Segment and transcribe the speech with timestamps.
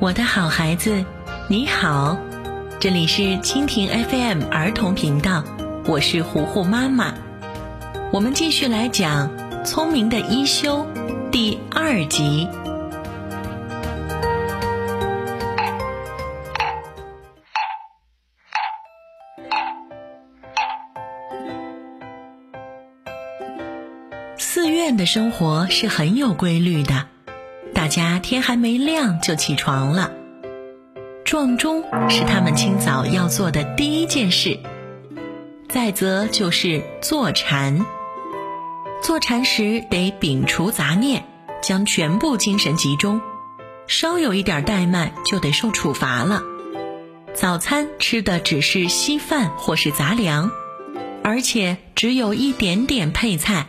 [0.00, 1.04] 我的好孩子，
[1.48, 2.16] 你好，
[2.78, 5.42] 这里是蜻蜓 FM 儿童频道，
[5.86, 7.14] 我是糊糊妈妈。
[8.12, 9.28] 我们继续来讲
[9.64, 10.86] 《聪明的一休》
[11.32, 12.46] 第二集。
[24.36, 27.08] 寺院的生活是很有规律的。
[27.88, 30.12] 家天还没亮就起床了，
[31.24, 34.60] 撞钟是他们清早要做的第一件事。
[35.68, 37.84] 再则就是坐禅，
[39.02, 41.24] 坐禅时得摒除杂念，
[41.60, 43.20] 将全部精神集中，
[43.86, 46.42] 稍有一点怠慢就得受处罚了。
[47.34, 50.50] 早餐吃的只是稀饭或是杂粮，
[51.22, 53.66] 而且只有一点点配菜。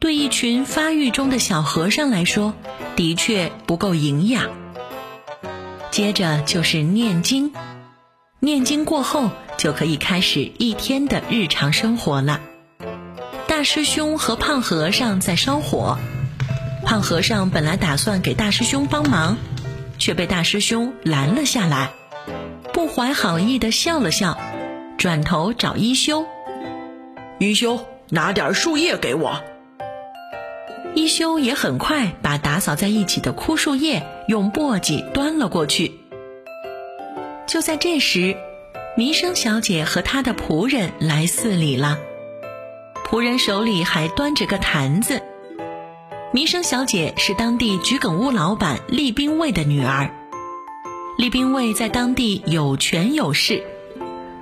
[0.00, 2.54] 对一群发育中的小和尚来说，
[2.94, 4.50] 的确不够营养。
[5.90, 7.52] 接着就是念经，
[8.38, 12.40] 念经过后就可以开始一天的日常生活了。
[13.48, 15.98] 大师兄和胖和尚在烧火，
[16.84, 19.36] 胖和尚本来打算给大师兄帮忙，
[19.98, 21.90] 却被大师兄拦了下来，
[22.72, 24.38] 不怀好意的笑了笑，
[24.96, 26.24] 转头找一休
[27.40, 29.42] ：“一休，拿点树叶给我。”
[30.94, 36.00] 一休也很快把打扫在一起的枯树叶用簸箕端了过去。
[37.46, 38.36] 就在这时，
[38.96, 41.98] 弥生小姐和她的仆人来寺里了，
[43.06, 45.22] 仆人手里还端着个坛子。
[46.32, 50.10] 弥生小姐是当地桔梗屋老板厉兵卫的女儿，
[51.16, 53.64] 厉兵卫在当地有权有势，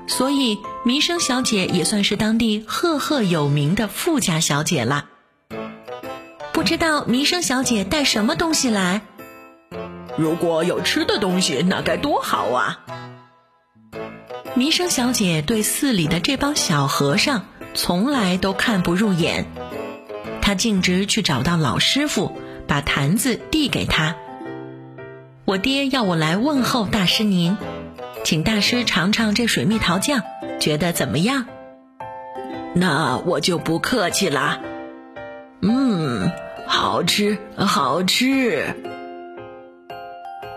[0.09, 5.05] 所以弥生小姐也算是当地赫赫有名的富家小姐了。
[6.67, 9.03] 不知道弥生小姐带什么东西来？
[10.17, 12.81] 如果有吃的东西，那该多好啊！
[14.55, 19.45] 弥生小姐对寺里的这帮小和尚从来都看不入眼，
[20.43, 22.33] 她径直去找到老师傅，
[22.67, 24.17] 把坛子递给他。
[25.45, 27.57] 我爹要我来问候大师您，
[28.25, 30.23] 请大师尝尝这水蜜桃酱，
[30.59, 31.47] 觉得怎么样？
[32.75, 34.59] 那我就不客气了。
[35.63, 36.29] 嗯。
[36.67, 38.75] 好吃，好吃！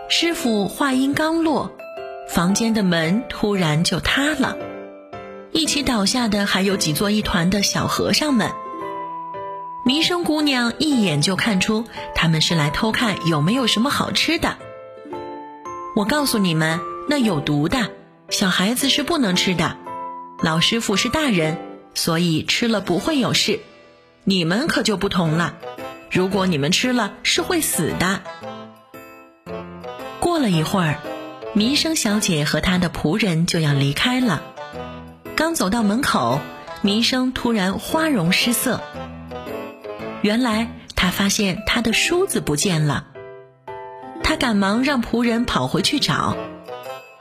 [0.08, 1.70] 师傅话音刚落，
[2.28, 4.56] 房间的门突然就塌了，
[5.52, 8.50] 一起倒下的还有几座一团的小和尚们。
[9.84, 11.84] 弥生姑娘一眼就看出
[12.14, 14.56] 他们是来偷看有没有什么好吃的。
[15.96, 17.90] 我告诉你们，那有毒的，
[18.28, 19.76] 小孩子是不能吃的。
[20.42, 21.56] 老师傅是大人，
[21.94, 23.60] 所以吃了不会有事。
[24.24, 25.54] 你们可就不同了。
[26.10, 28.20] 如果你们吃了，是会死的。
[30.18, 30.98] 过了一会儿，
[31.54, 34.42] 弥生小姐和她的仆人就要离开了。
[35.36, 36.40] 刚走到门口，
[36.82, 38.80] 弥生突然花容失色。
[40.22, 43.06] 原来他发现他的梳子不见了。
[44.22, 46.36] 他赶忙让仆人跑回去找。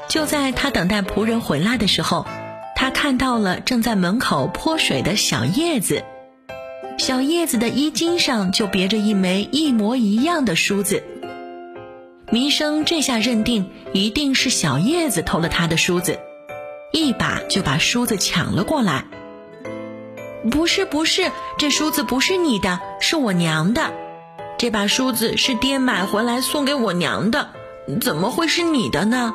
[0.07, 2.25] 就在他等待仆人回来的时候，
[2.75, 6.03] 他看到了正在门口泼水的小叶子。
[7.09, 11.03] 小叶子的衣襟上就别着一枚一模一样的梳子。
[12.31, 16.19] 弥生这下认定一定是小叶子偷了他的梳子，
[16.93, 19.05] 一把就把梳子抢了过来。
[20.51, 23.91] 不是不是，这梳子不是你的，是我娘的。
[24.59, 27.49] 这把梳子是爹买回来送给我娘的，
[28.01, 29.33] 怎么会是你的呢？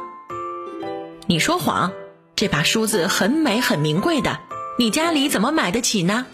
[1.26, 1.90] 你说谎，
[2.36, 4.38] 这把梳子很美很名贵的，
[4.78, 6.24] 你家里怎么买得起呢？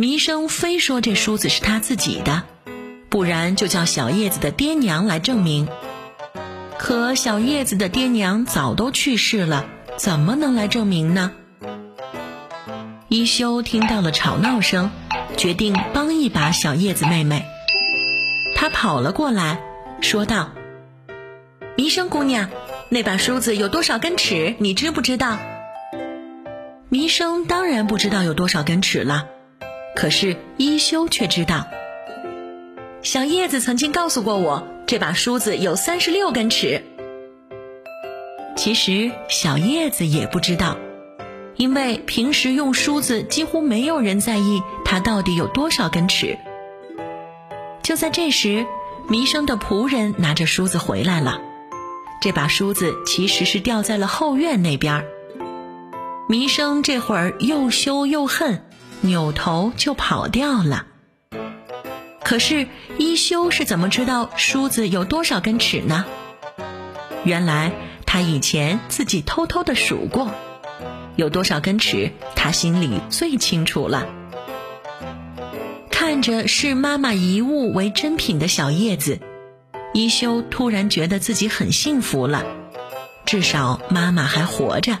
[0.00, 2.44] 弥生非说这梳子是他自己的，
[3.08, 5.66] 不然就叫小叶子的爹娘来证明。
[6.78, 9.64] 可小叶子的爹娘早都去世了，
[9.96, 11.32] 怎么能来证明呢？
[13.08, 14.92] 一休听到了吵闹声，
[15.36, 17.44] 决定帮一把小叶子妹妹。
[18.54, 19.60] 他跑了过来，
[20.00, 20.52] 说道
[21.74, 22.50] ：“弥生姑娘，
[22.88, 24.54] 那把梳子有多少根尺？
[24.58, 25.38] 你知不知道？”
[26.88, 29.26] 弥生当然不知道有多少根尺了。
[29.98, 31.66] 可是一休却知道，
[33.02, 36.84] 小叶子曾经告诉过我，这把梳子有三十六根尺。
[38.54, 40.76] 其实小叶子也不知道，
[41.56, 46.38] 因为平时用梳子几乎没有人在意它到底有多少根尺。
[47.82, 48.66] 就在这时，
[49.08, 51.40] 弥生的仆人拿着梳子回来了，
[52.22, 55.04] 这把梳子其实是掉在了后院那边。
[56.28, 58.62] 弥生这会儿又羞又恨。
[59.00, 60.86] 扭头就跑掉了。
[62.22, 62.66] 可是
[62.98, 66.04] 一休是怎么知道梳子有多少根齿呢？
[67.24, 67.72] 原来
[68.04, 70.30] 他以前自己偷偷的数过，
[71.16, 74.06] 有多少根齿，他心里最清楚了。
[75.90, 79.20] 看着视妈妈遗物为珍品的小叶子，
[79.94, 82.44] 一休突然觉得自己很幸福了，
[83.24, 84.98] 至少妈妈还活着。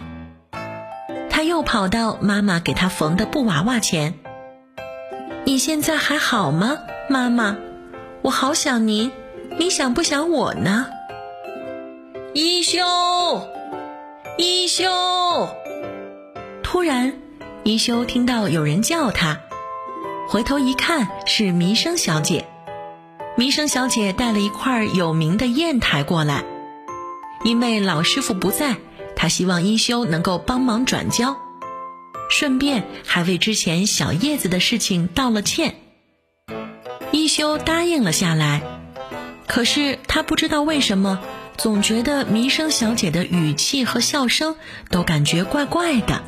[1.38, 4.14] 他又跑到妈妈给他缝的布娃娃前
[5.46, 7.56] ：“你现在还好吗，妈妈？
[8.22, 9.12] 我好想您，
[9.56, 10.88] 你想不想我呢？”
[12.34, 12.80] 一休，
[14.36, 14.84] 一休！
[16.64, 17.12] 突然，
[17.62, 19.38] 一休听到有人叫他。
[20.28, 22.46] 回头一看，是弥生小姐。
[23.36, 26.42] 弥生小姐带了一块有名的砚台过来，
[27.44, 28.78] 因为老师傅不在，
[29.20, 31.36] 他希望一休能够帮忙转交，
[32.30, 35.74] 顺便还为之前小叶子的事情道了歉。
[37.10, 38.62] 一休答应了下来，
[39.48, 41.18] 可是他不知道为什么，
[41.56, 44.54] 总觉得弥生小姐的语气和笑声
[44.88, 46.22] 都感觉怪怪的。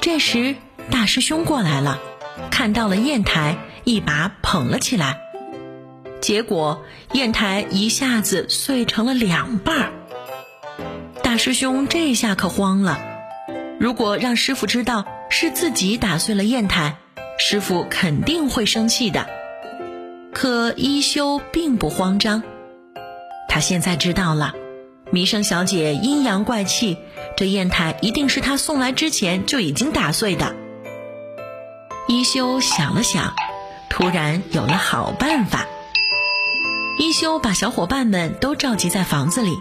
[0.00, 0.56] 这时，
[0.90, 2.00] 大师兄过来了。
[2.50, 5.20] 看到了砚台，一把捧了起来，
[6.20, 6.82] 结果
[7.12, 9.92] 砚台一下子碎成了两半儿。
[11.38, 12.98] 师兄这下可慌了，
[13.78, 16.96] 如果让师傅知道是自己打碎了砚台，
[17.38, 19.26] 师傅肯定会生气的。
[20.34, 22.42] 可一休并不慌张，
[23.48, 24.54] 他现在知道了，
[25.10, 26.98] 弥生小姐阴阳怪气，
[27.36, 30.54] 这砚台一定是他送来之前就已经打碎的。
[32.08, 33.34] 一休想了想，
[33.88, 35.66] 突然有了好办法。
[36.98, 39.52] 一休把小伙伴们都召集在房子里，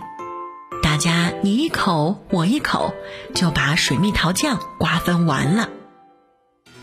[0.97, 2.94] 家你一口我一口，
[3.33, 5.69] 就把水蜜桃酱瓜分完了。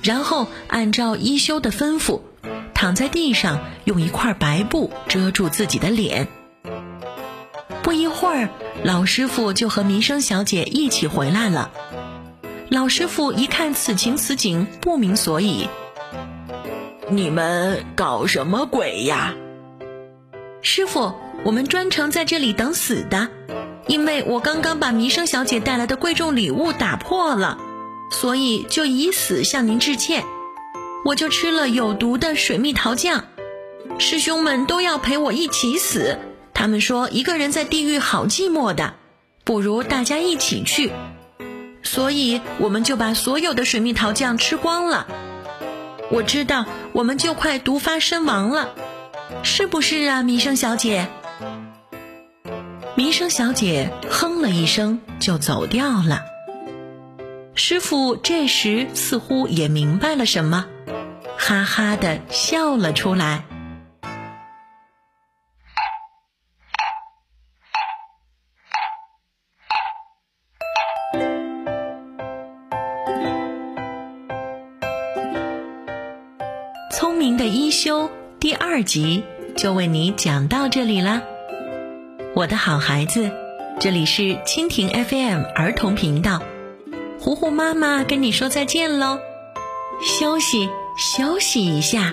[0.03, 2.21] 然后按照一休的吩咐，
[2.75, 6.29] 躺在地上，用一块白布遮住自己的脸。
[7.83, 8.49] 不一会儿，
[8.83, 11.71] 老师傅就和弥生小姐一起回来了。
[12.71, 15.69] 老师傅一看此情此景，不明所以。
[17.11, 19.35] 你们搞什么鬼呀？
[20.63, 21.13] 师傅，
[21.45, 23.29] 我们专程在这里等死的，
[23.87, 27.59] 因为我刚刚把弥生小姐带来的贵重礼物打破了，
[28.11, 30.25] 所以就以死向您致歉。
[31.05, 33.25] 我就吃了有毒的水蜜桃酱，
[33.99, 36.19] 师兄们都要陪我一起死。
[36.55, 38.95] 他们说一个人在地狱好寂寞的，
[39.45, 40.91] 不如大家一起去。
[41.83, 45.07] 所以我们就把所有的水蜜桃酱吃光了。
[46.11, 48.71] 我知道我们就快毒发身亡了，
[49.43, 51.09] 是不是啊，弥生小姐？
[52.97, 56.23] 民生小姐哼了一声就走掉了。
[57.57, 60.67] 师傅这时似乎也明白了什么，
[61.37, 63.45] 哈哈的笑了出来。
[76.93, 78.09] 聪明的一休
[78.39, 79.25] 第二集
[79.57, 81.23] 就为你讲到这里啦，
[82.37, 83.31] 我的好孩子，
[83.79, 86.43] 这里是蜻蜓 FM 儿童频道，
[87.21, 89.21] 糊糊妈妈跟你说再见喽，
[90.03, 92.13] 休息休息一下。